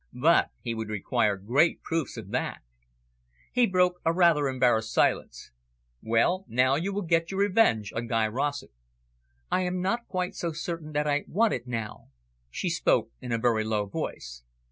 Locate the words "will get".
6.91-7.29